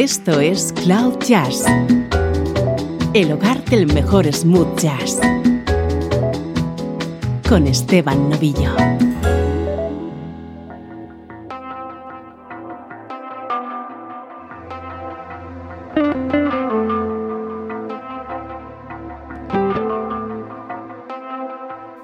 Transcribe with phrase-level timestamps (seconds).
[0.00, 1.64] Esto es Cloud Jazz,
[3.14, 5.18] el hogar del mejor smooth jazz,
[7.48, 8.76] con Esteban Novillo.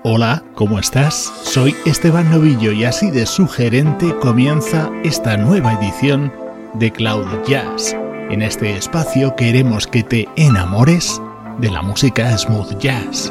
[0.03, 1.33] Hola, ¿cómo estás?
[1.45, 6.33] Soy Esteban Novillo y así de sugerente comienza esta nueva edición
[6.75, 7.95] de Cloud Jazz.
[8.31, 11.21] En este espacio queremos que te enamores
[11.59, 13.31] de la música smooth jazz.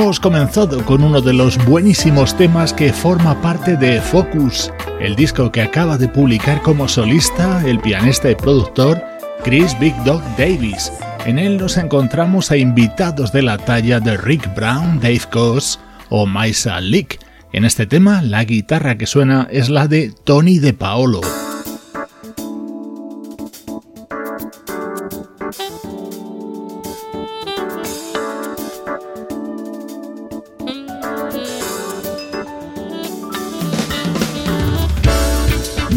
[0.00, 5.50] Hemos comenzado con uno de los buenísimos temas que forma parte de Focus, el disco
[5.50, 9.02] que acaba de publicar como solista el pianista y productor
[9.42, 10.92] Chris Big Dog Davis.
[11.26, 15.80] En él nos encontramos a invitados de la talla de Rick Brown, Dave Coase
[16.10, 17.18] o Maisa Leak.
[17.52, 21.22] En este tema, la guitarra que suena es la de Tony De Paolo.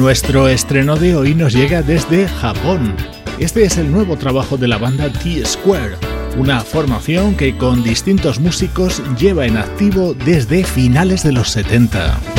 [0.02, 2.96] Nuestro estreno de hoy nos llega desde Japón.
[3.38, 5.96] Este es el nuevo trabajo de la banda T-Square,
[6.40, 12.31] una formación que con distintos músicos lleva en activo desde finales de los 70.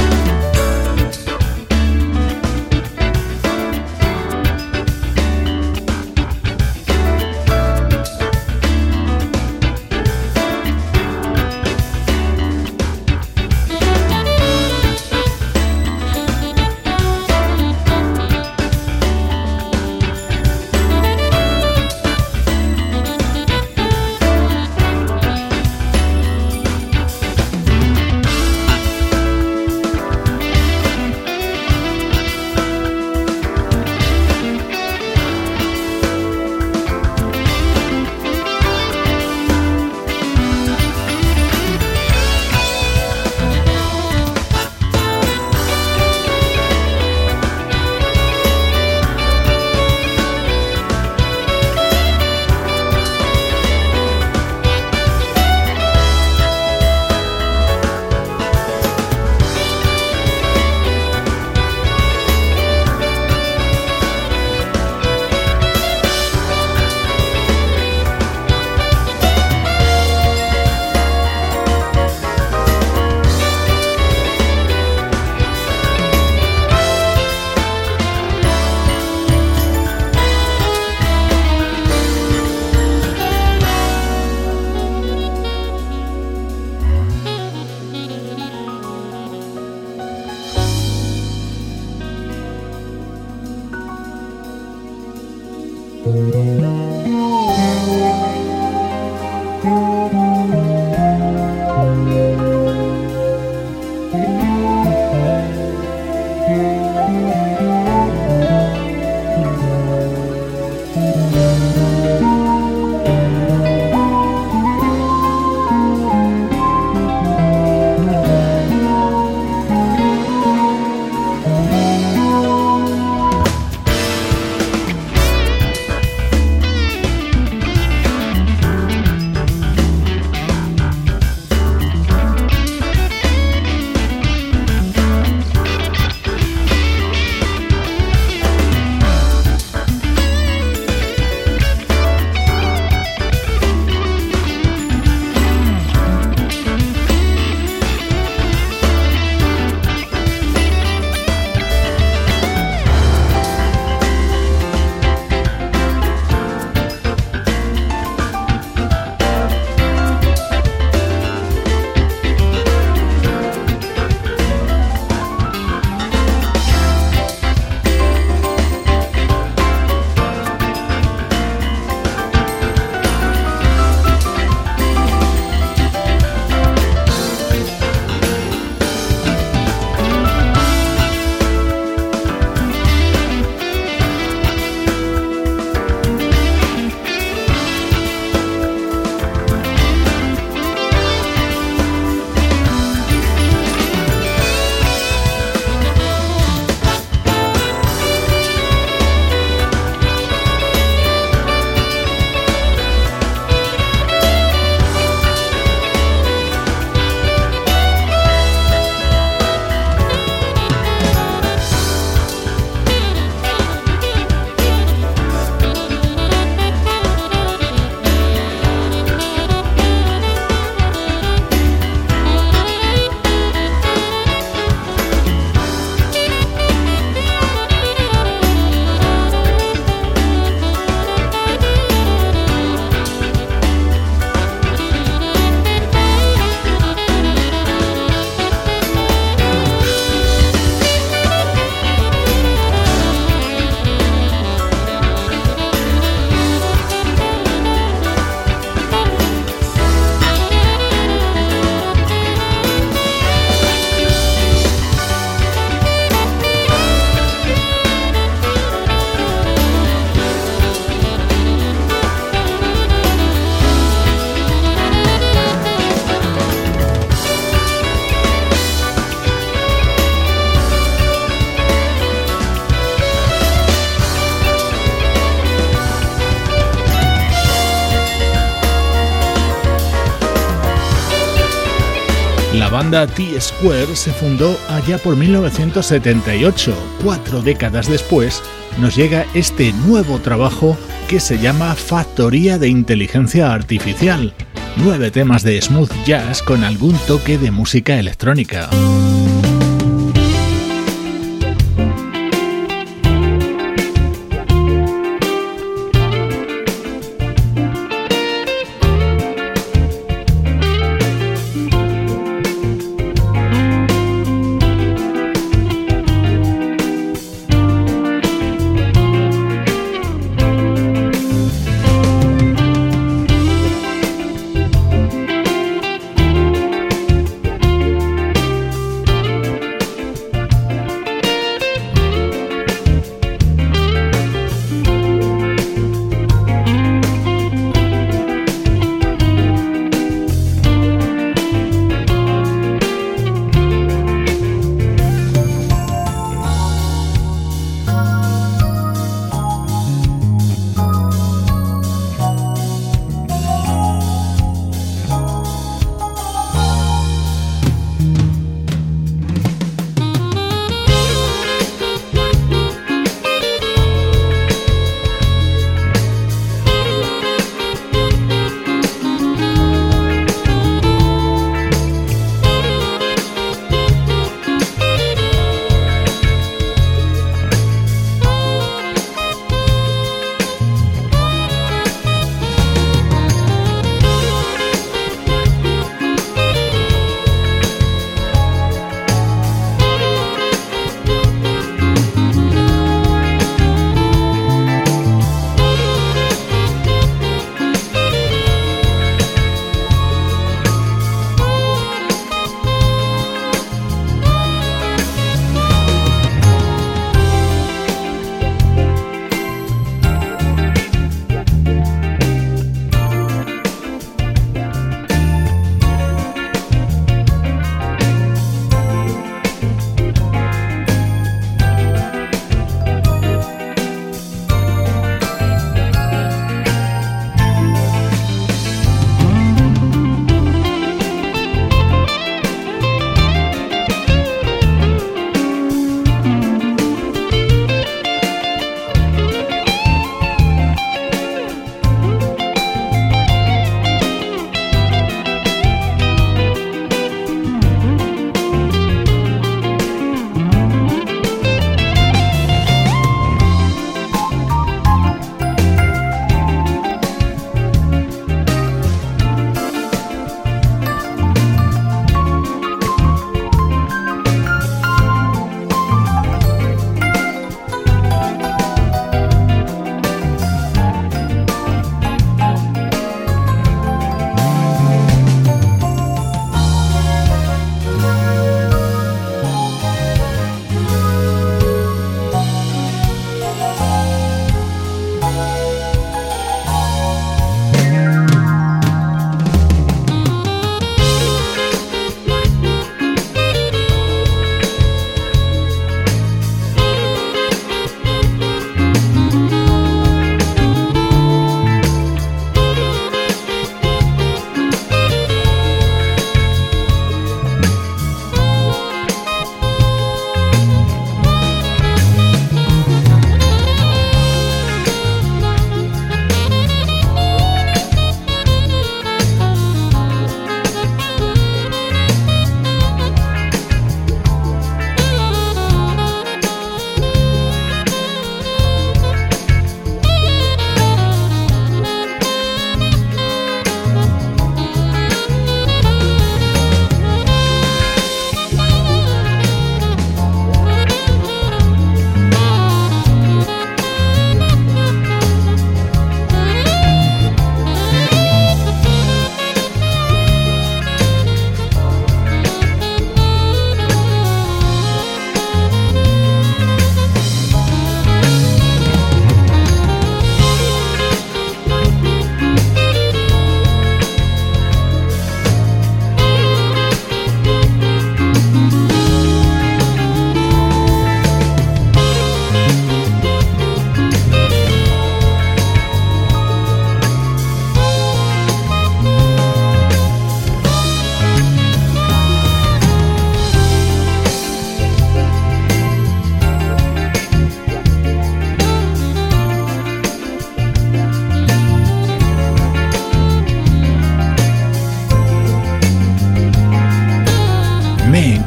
[282.83, 286.75] Banda T-Square se fundó allá por 1978.
[287.05, 288.43] Cuatro décadas después
[288.81, 294.35] nos llega este nuevo trabajo que se llama Factoría de Inteligencia Artificial.
[294.79, 298.69] Nueve temas de smooth jazz con algún toque de música electrónica.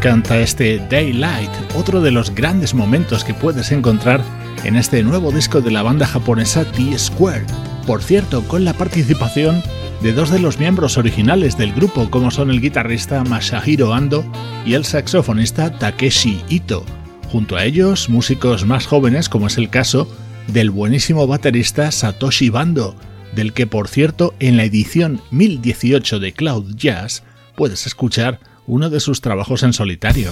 [0.06, 4.22] Canta este Daylight, otro de los grandes momentos que puedes encontrar
[4.64, 7.48] en este nuevo disco de la banda japonesa T-Square.
[7.88, 9.64] Por cierto, con la participación
[10.04, 14.24] de dos de los miembros originales del grupo, como son el guitarrista Masahiro Ando
[14.64, 16.86] y el saxofonista Takeshi Ito.
[17.32, 20.08] Junto a ellos, músicos más jóvenes, como es el caso
[20.46, 22.96] del buenísimo baterista Satoshi Bando,
[23.34, 27.24] del que por cierto en la edición 1018 de Cloud Jazz
[27.56, 30.32] puedes escuchar uno de sus trabajos en solitario.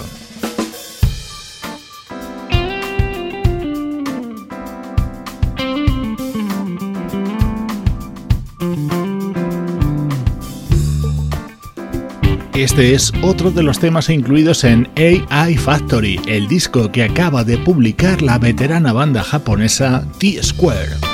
[12.55, 17.57] Este es otro de los temas incluidos en AI Factory, el disco que acaba de
[17.57, 21.12] publicar la veterana banda japonesa T-Square.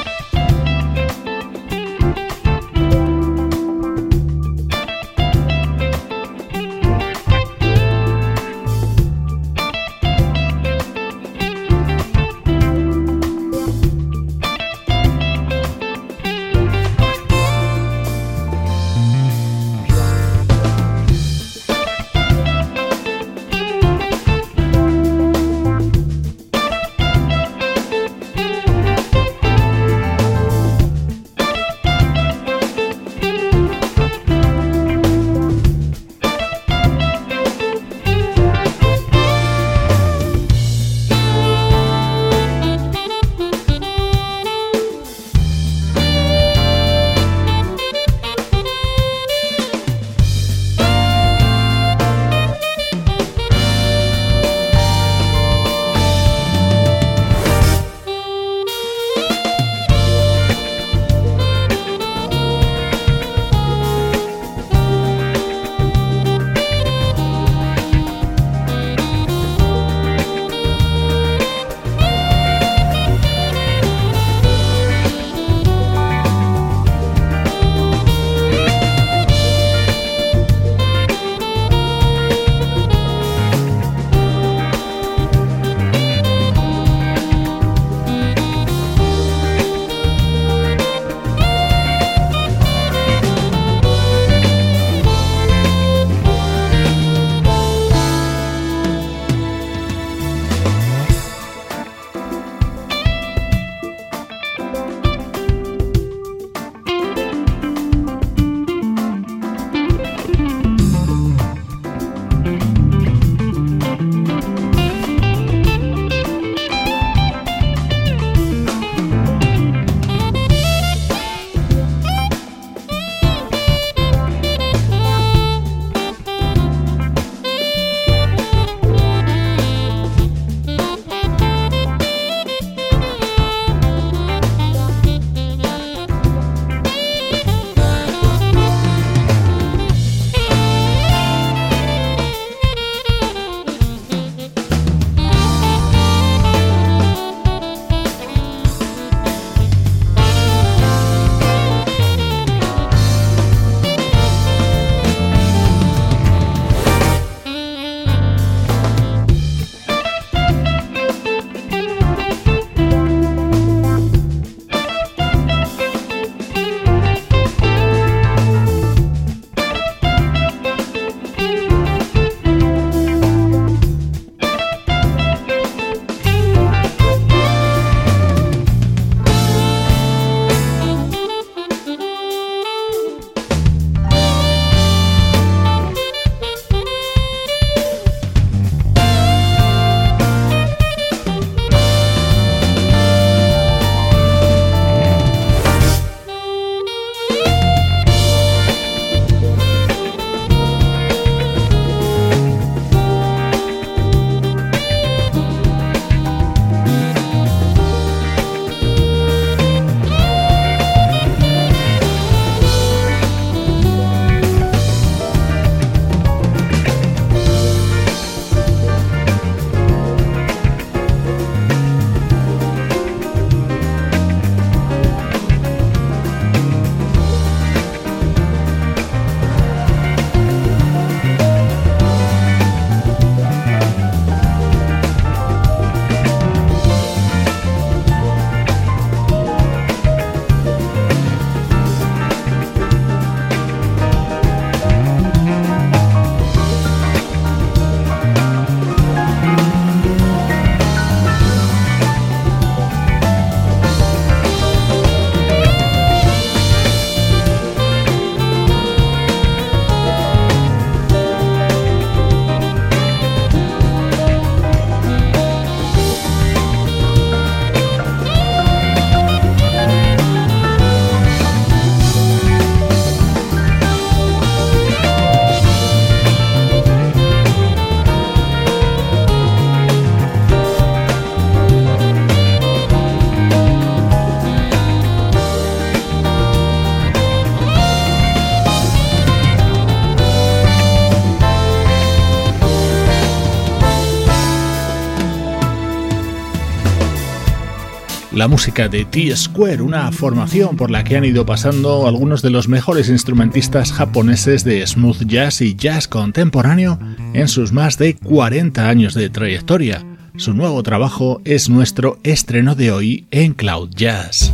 [298.32, 302.68] La música de T-Square, una formación por la que han ido pasando algunos de los
[302.68, 307.00] mejores instrumentistas japoneses de smooth jazz y jazz contemporáneo
[307.34, 310.06] en sus más de 40 años de trayectoria.
[310.38, 314.54] Su nuevo trabajo es nuestro estreno de hoy en Cloud Jazz.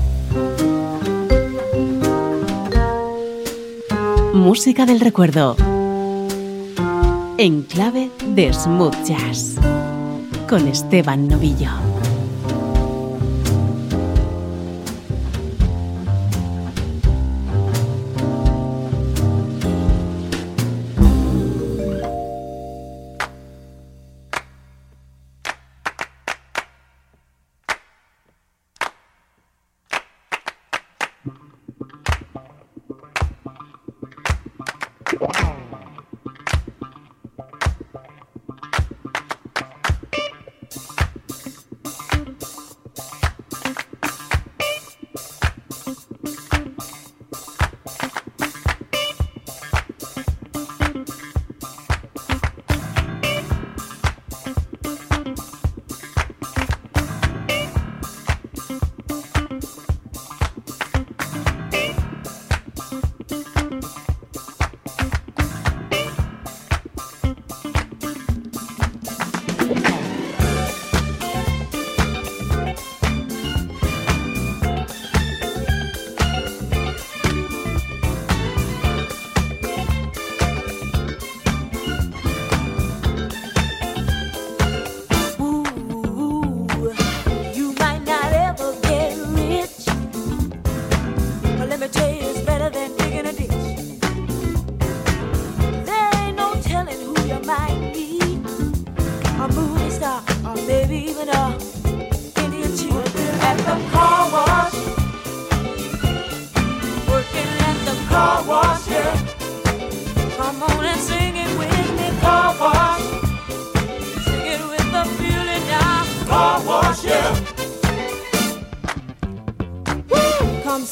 [4.33, 5.55] Música del recuerdo.
[7.37, 9.55] En clave de smooth jazz.
[10.47, 11.94] Con Esteban Novillo.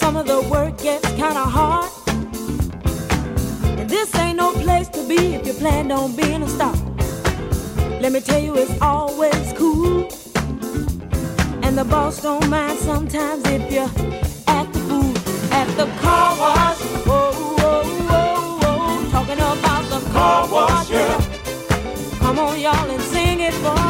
[0.04, 1.90] some of the work gets kinda hard.
[3.80, 6.76] And this ain't no place to be if you plan on being a star.
[8.02, 10.10] Let me tell you, it's always cool.
[11.66, 13.86] And the boss don't mind sometimes if you
[14.58, 15.14] act the fool
[15.60, 16.82] at the car wash.
[17.08, 17.30] Whoa.
[19.16, 21.16] Talking about the car wash, yeah.
[22.20, 23.83] Come on, y'all, and sing it for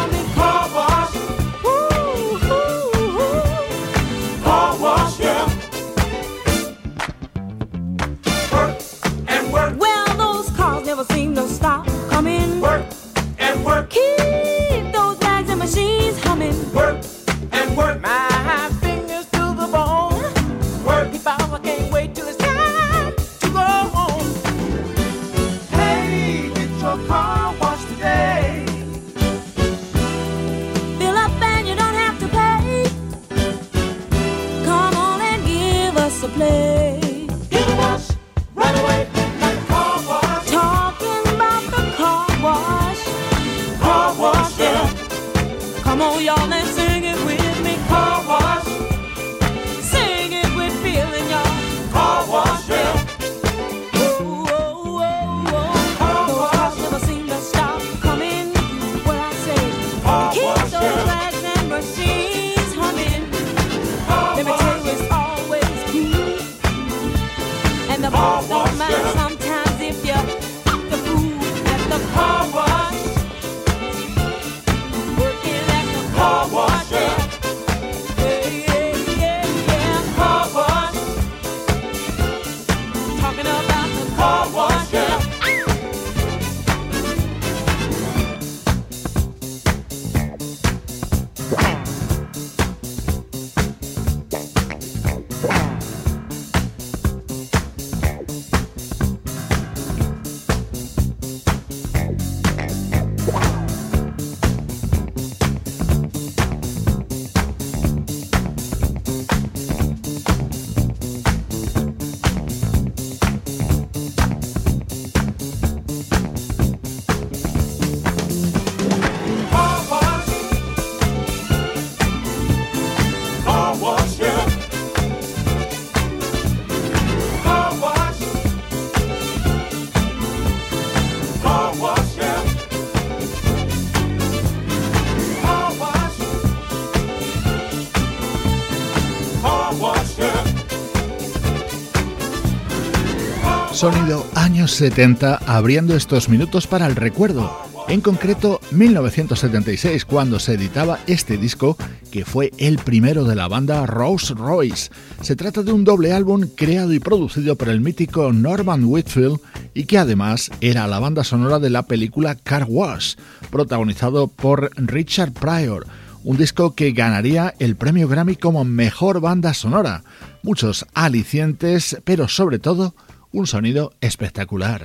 [143.84, 147.54] Sonido años 70 abriendo estos minutos para el recuerdo.
[147.90, 151.76] En concreto, 1976, cuando se editaba este disco,
[152.10, 154.90] que fue el primero de la banda Rolls Royce.
[155.20, 159.42] Se trata de un doble álbum creado y producido por el mítico Norman Whitfield
[159.74, 163.16] y que además era la banda sonora de la película Car Wash,
[163.52, 165.88] protagonizado por Richard Pryor
[166.24, 170.06] un disco que ganaría el premio Grammy como mejor banda sonora.
[170.42, 172.96] Muchos alicientes, pero sobre todo
[173.34, 174.84] un sonido espectacular.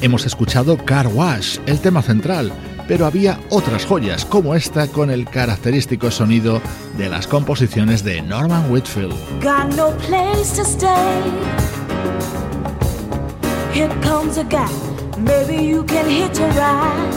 [0.00, 2.52] Hemos escuchado Car Wash, el tema central,
[2.88, 6.60] pero había otras joyas como esta con el característico sonido
[6.96, 9.14] de las composiciones de Norman Whitfield.
[13.72, 14.70] Here comes a guy,
[15.16, 17.14] maybe you can hitch a ride.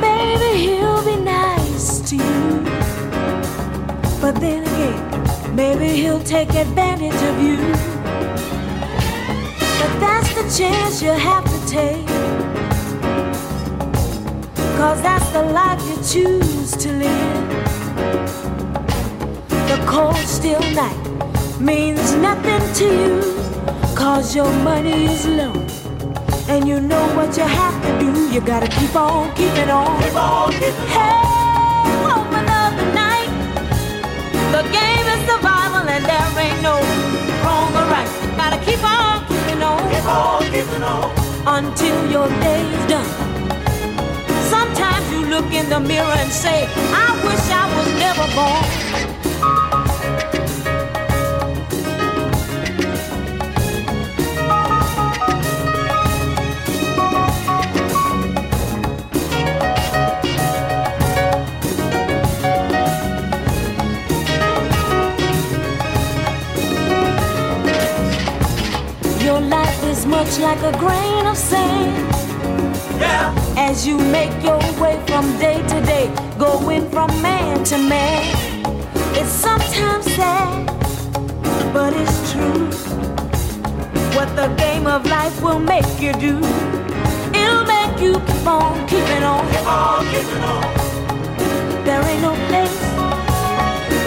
[0.00, 2.62] Maybe he'll be nice to you.
[4.20, 7.56] But then again, maybe he'll take advantage of you.
[9.80, 12.06] But that's the chance you have to take.
[14.78, 17.48] Cause that's the life you choose to live.
[19.66, 23.39] The cold, still night means nothing to you.
[24.00, 25.52] Cause your money is low.
[26.48, 28.32] And you know what you have to do.
[28.32, 30.02] You gotta keep on keeping on.
[30.02, 31.20] Keep on keeping hey,
[32.08, 33.28] home another night.
[34.56, 36.80] The game is survival and there ain't no
[37.44, 38.08] wrong or right.
[38.38, 39.78] Gotta keep on keeping on.
[39.92, 41.12] Keep on keeping on.
[41.46, 43.10] Until your day's done.
[44.48, 46.66] Sometimes you look in the mirror and say,
[47.04, 49.09] I wish I was never born.
[70.40, 71.92] Like a grain of sand.
[72.98, 73.34] Yeah.
[73.56, 76.06] As you make your way from day to day,
[76.38, 78.24] going from man to man.
[79.14, 80.66] It's sometimes sad,
[81.74, 82.66] but it's true.
[84.16, 86.38] What the game of life will make you do,
[87.40, 89.46] it'll make you keep on keeping on.
[89.52, 91.84] Keep on keeping on.
[91.84, 92.78] There ain't no place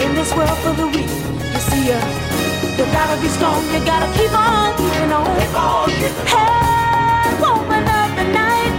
[0.04, 1.10] in this world for the weak.
[1.52, 2.43] You see, uh,
[2.78, 5.24] you gotta be strong, you gotta keep on keeping on.
[5.38, 8.74] Keep on keeping hey, open up the night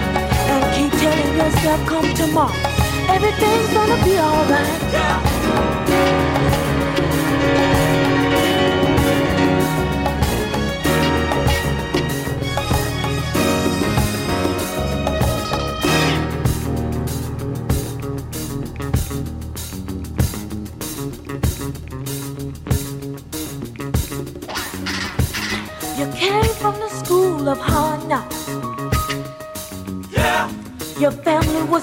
[0.52, 2.54] and keep telling yourself, come tomorrow.
[3.08, 4.82] Everything's gonna be alright.
[4.92, 5.46] Yeah.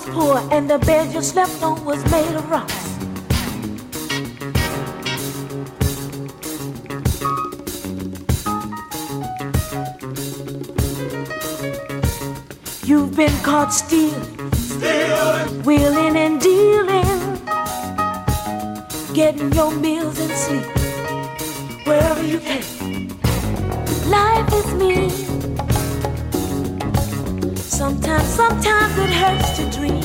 [0.07, 2.89] Was poor and the bed you slept on was made of rocks.
[12.85, 17.41] You've been caught stealing, stealing, wheeling and dealing,
[19.15, 23.09] getting your meals and sleep wherever you can.
[24.11, 25.32] Life is mean.
[27.93, 30.01] Sometimes, sometimes it hurts to dream.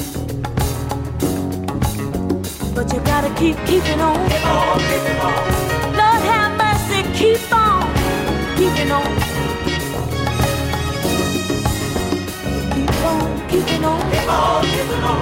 [2.76, 4.30] But you gotta keep keeping on.
[4.30, 5.34] Keep on, keeping on.
[5.96, 7.88] Lord have mercy, keep on
[8.58, 9.06] keeping on.
[12.76, 14.12] Keep on keeping on.
[14.12, 15.22] Keep on keeping on.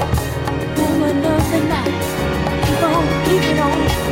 [0.76, 1.94] Woman of the night.
[2.66, 4.05] Keep on keeping on.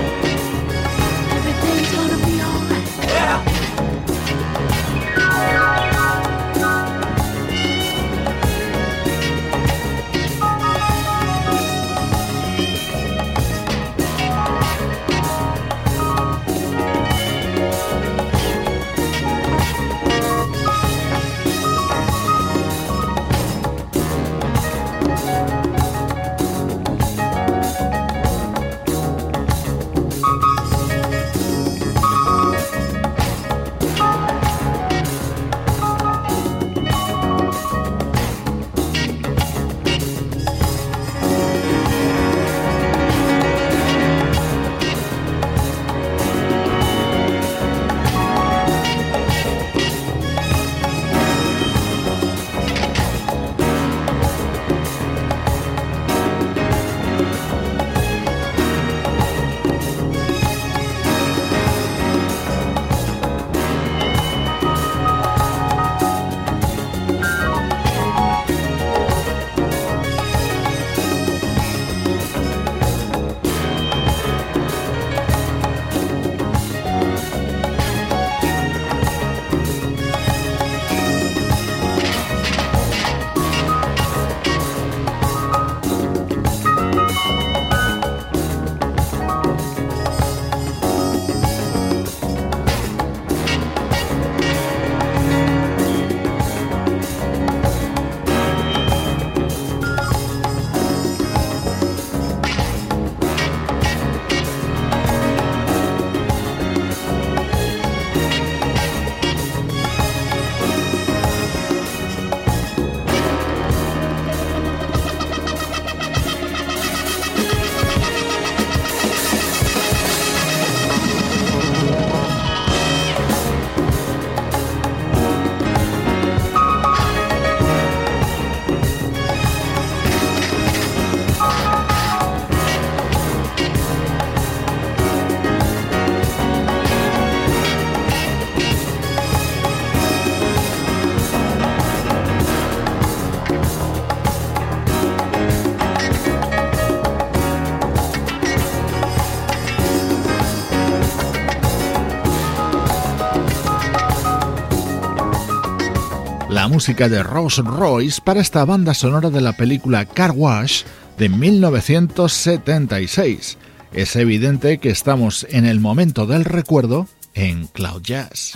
[156.84, 160.84] Música de Rose Royce para esta banda sonora de la película Car Wash
[161.17, 163.58] de 1976.
[163.93, 168.52] Es evidente que estamos en el momento del recuerdo en Cloud Jazz.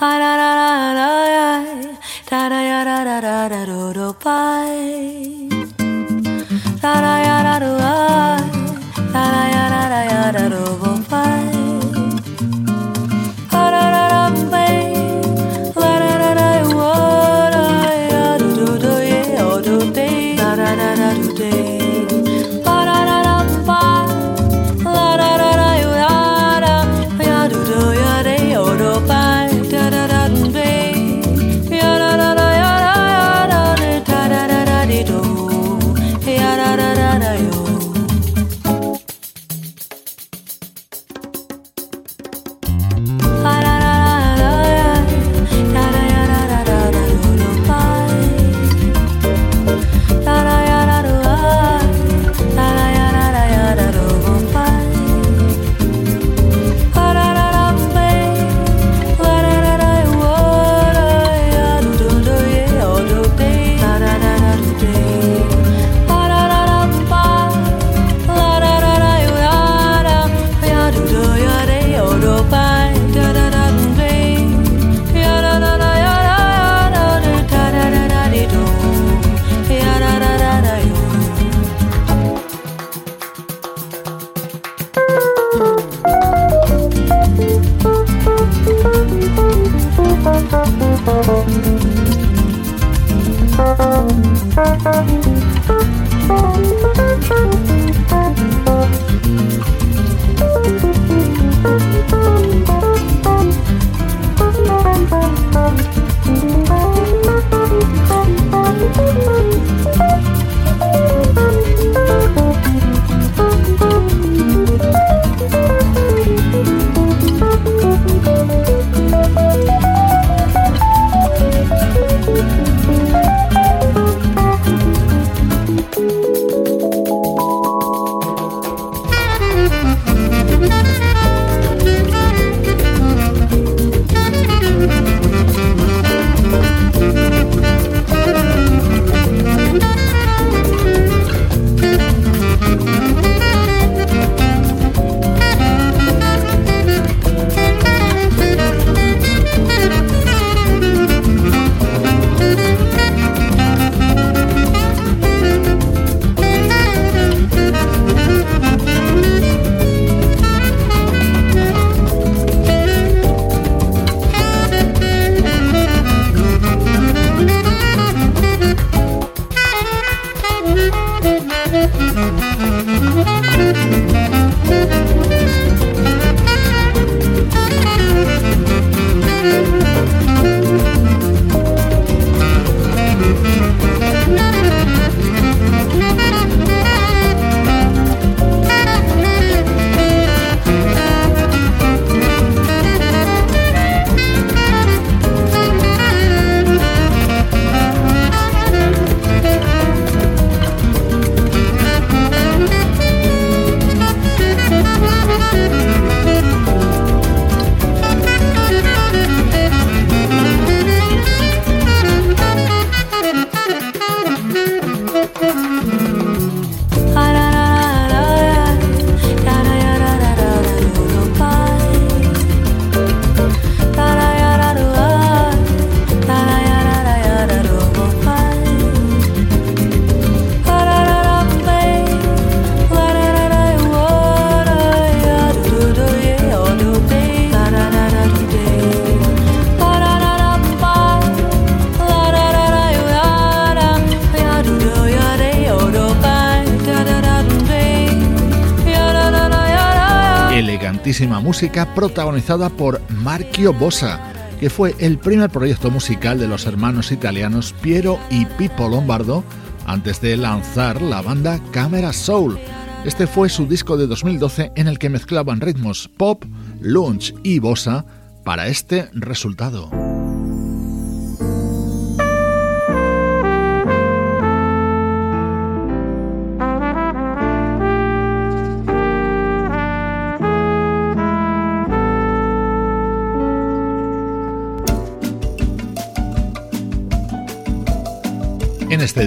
[251.48, 254.20] Música protagonizada por Marchio Bossa,
[254.60, 259.46] que fue el primer proyecto musical de los hermanos italianos Piero y Pippo Lombardo
[259.86, 262.60] antes de lanzar la banda Camera Soul.
[263.06, 266.44] Este fue su disco de 2012 en el que mezclaban ritmos pop,
[266.82, 268.04] lunch y bossa
[268.44, 269.90] para este resultado.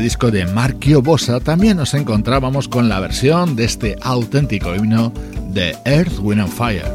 [0.01, 5.13] Disco de Markio Bossa también nos encontrábamos con la versión de este auténtico himno
[5.53, 6.87] de Earth, Wind and Fire.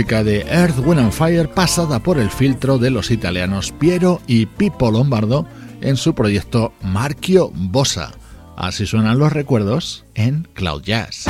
[0.00, 4.46] Música de Earth, Wind and Fire pasada por el filtro de los italianos Piero y
[4.46, 5.44] Pippo Lombardo
[5.82, 8.12] en su proyecto Marchio Bossa.
[8.56, 11.26] Así suenan los recuerdos en Cloud Jazz.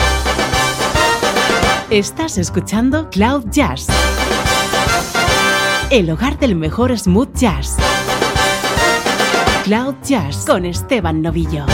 [1.90, 3.88] Estás escuchando Cloud Jazz,
[5.90, 7.74] el hogar del mejor smooth jazz.
[9.64, 11.66] Cloud Jazz con Esteban Novillo.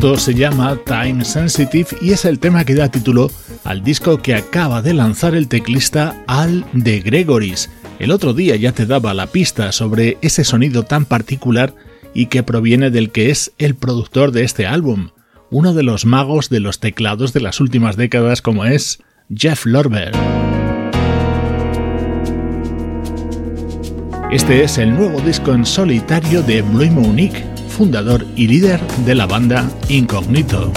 [0.00, 3.30] Esto se llama Time Sensitive y es el tema que da título
[3.64, 7.68] al disco que acaba de lanzar el teclista Al de Gregoris.
[7.98, 11.74] El otro día ya te daba la pista sobre ese sonido tan particular
[12.14, 15.10] y que proviene del que es el productor de este álbum,
[15.50, 20.12] uno de los magos de los teclados de las últimas décadas como es Jeff Lorber.
[24.32, 29.26] Este es el nuevo disco en solitario de Blue Monique, fundador y líder de la
[29.26, 30.70] banda Incognito.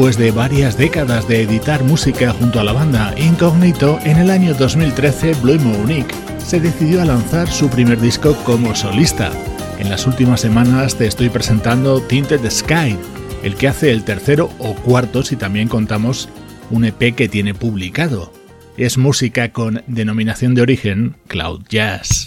[0.00, 4.54] Después de varias décadas de editar música junto a la banda Incognito, en el año
[4.54, 5.58] 2013 Blue
[6.38, 9.30] se decidió a lanzar su primer disco como solista.
[9.78, 12.96] En las últimas semanas te estoy presentando Tinted Sky,
[13.42, 16.30] el que hace el tercero o cuarto si también contamos
[16.70, 18.32] un EP que tiene publicado.
[18.78, 22.19] Es música con denominación de origen Cloud Jazz.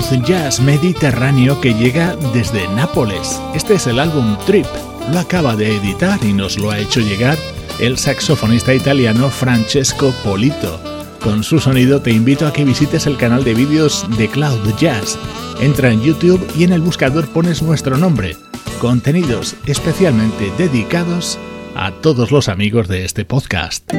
[0.00, 3.40] Smooth jazz mediterráneo que llega desde Nápoles.
[3.54, 4.66] Este es el álbum Trip.
[5.12, 7.38] Lo acaba de editar y nos lo ha hecho llegar
[7.78, 10.80] el saxofonista italiano Francesco Polito.
[11.22, 15.18] Con su sonido te invito a que visites el canal de vídeos de Cloud Jazz.
[15.60, 18.36] Entra en YouTube y en el buscador pones nuestro nombre.
[18.80, 21.38] Contenidos especialmente dedicados
[21.74, 23.90] a todos los amigos de este podcast.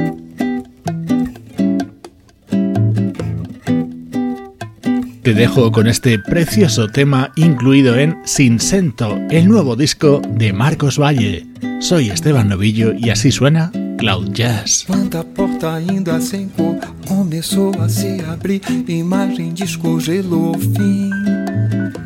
[5.28, 11.45] Te dejo con este precioso tema incluido en Sinsento, el nuevo disco de Marcos Valle.
[11.82, 14.86] Soy Esteban Novillo y así suena Cloud Jazz.
[14.88, 21.11] Quando a porta ainda sem cor começou a se abrir, imagem descongelou o fim.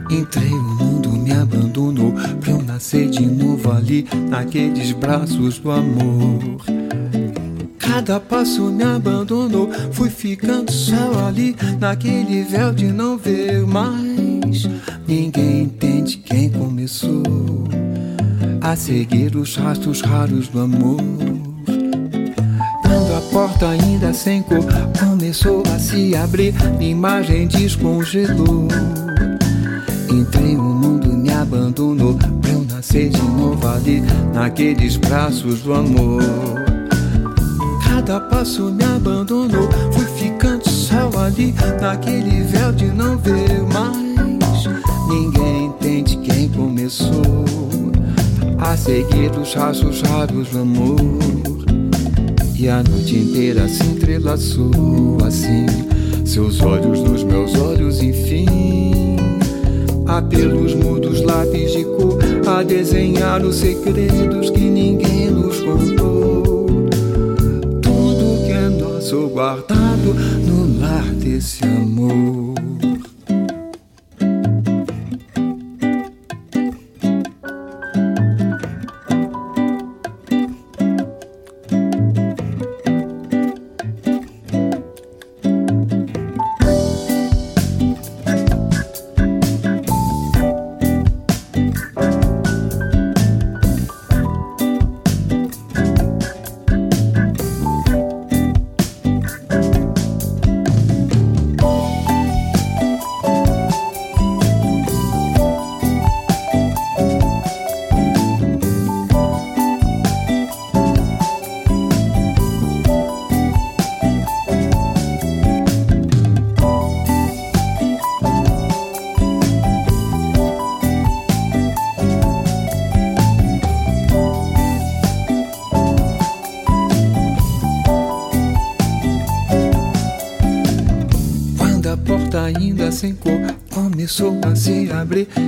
[0.10, 6.71] Entrei, o mundo me abandonou pra eu nascer de novo ali, naqueles braços do amor.
[7.94, 14.66] Cada passo me abandonou, fui ficando só ali, naquele véu de não ver mais.
[15.06, 17.22] ninguém entende quem começou
[18.62, 21.02] a seguir os rastros raros do amor.
[22.82, 24.64] Quando a porta ainda sem cor
[24.98, 28.70] começou a se abrir, minha imagem descongelou.
[30.10, 34.02] Entrei no mundo, me abandonou pra eu nascer de novo ali,
[34.34, 36.61] naqueles braços do amor.
[37.94, 44.66] Cada passo me abandonou, fui ficando só ali, naquele véu de não ver mais.
[45.10, 47.12] Ninguém entende quem começou
[48.58, 51.20] a seguir os rastros raros do amor.
[52.58, 55.66] E a noite inteira se entrelaçou assim,
[56.26, 59.18] seus olhos nos meus olhos, enfim.
[60.08, 62.18] Apelos mudos, lápis de cor,
[62.48, 66.41] a desenhar os segredos que ninguém nos contou
[69.12, 70.14] sou guardado
[70.48, 72.41] no lar desse amor.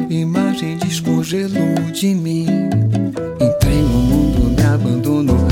[0.09, 2.45] Imagem descongelou de mim.
[3.39, 5.47] Entrei no mundo, me abandonou.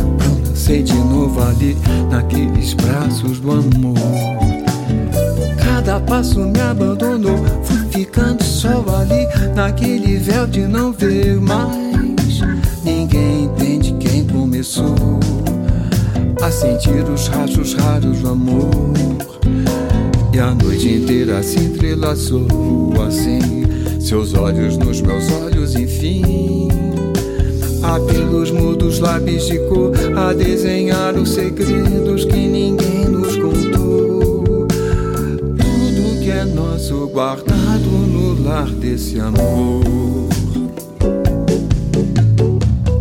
[0.50, 1.76] Nascer de novo ali,
[2.10, 3.98] naqueles braços do amor.
[5.58, 7.38] Cada passo me abandonou.
[7.64, 12.42] Fui ficando só ali, naquele véu de não ver mais.
[12.84, 15.20] Ninguém entende quem começou
[16.42, 18.70] a sentir os rastros raros do amor.
[20.42, 22.48] A noite inteira se entrelaçou
[23.08, 23.40] assim,
[24.00, 26.68] seus olhos nos meus olhos, enfim.
[27.84, 34.66] Apelos mudos, lápis de cor, a desenhar os segredos que ninguém nos contou.
[34.68, 39.84] Tudo que é nosso guardado no lar desse amor.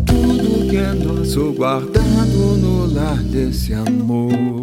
[0.05, 4.60] Tudo que é nosso guardado no lar desse amor.